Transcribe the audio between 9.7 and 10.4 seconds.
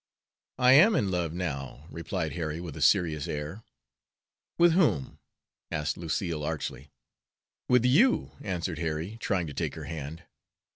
her hand.